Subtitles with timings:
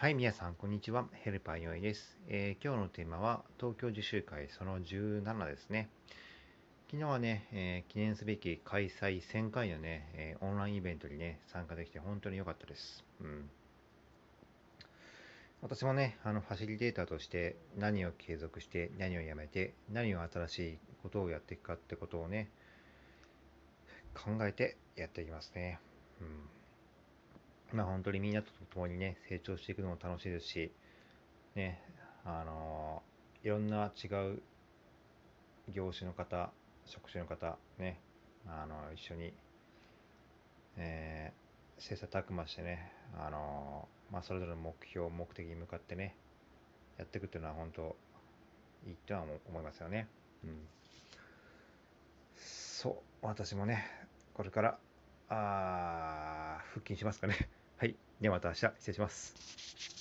[0.00, 1.08] はい、皆さん、こんにちは。
[1.24, 5.88] ヘルパーよいです、えー、今日のテーマは、東京自習会その17ですね。
[6.86, 13.04] 昨日はね、えー、記念すべき開催1000回のね、えー、オンラインイベントにね、参加できて本当に良かったです。
[13.20, 13.50] うん。
[15.62, 22.50] 私もね、あの、ファシリテーターとして何を継続して、何をやめて、何を新しいことをやっていくかってことをね、
[24.14, 25.80] 考えてやっていきますね。
[26.20, 26.57] うん。
[27.78, 30.72] まあ本当にみんなと共にね、成長していくのも楽しいですし、
[31.54, 31.80] ね、
[32.24, 34.42] あのー、いろんな違う
[35.72, 36.50] 業種の方、
[36.86, 38.00] 職種の方、ね、
[38.48, 39.32] あのー、一緒に、
[40.76, 46.16] えー、切磋琢磨してね、あのー、まあそれぞれの目標、目的に向かってね、
[46.96, 47.94] やっていくっていうのは本当、
[48.88, 50.08] いいとは思いますよね。
[50.42, 50.66] うん。
[52.34, 53.84] そう、私もね、
[54.34, 54.78] これから、
[55.28, 57.48] あ復帰しますかね。
[57.78, 57.96] はい。
[58.20, 59.97] ではまた明日、失礼します。